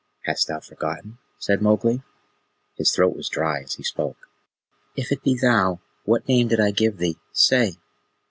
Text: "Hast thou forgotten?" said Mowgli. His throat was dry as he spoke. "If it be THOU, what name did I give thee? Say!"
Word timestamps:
"Hast 0.23 0.47
thou 0.47 0.59
forgotten?" 0.59 1.19
said 1.37 1.61
Mowgli. 1.61 2.01
His 2.75 2.89
throat 2.89 3.15
was 3.15 3.29
dry 3.29 3.61
as 3.61 3.75
he 3.75 3.83
spoke. 3.83 4.31
"If 4.95 5.11
it 5.11 5.21
be 5.21 5.37
THOU, 5.37 5.79
what 6.05 6.27
name 6.27 6.47
did 6.47 6.59
I 6.59 6.71
give 6.71 6.97
thee? 6.97 7.19
Say!" 7.33 7.75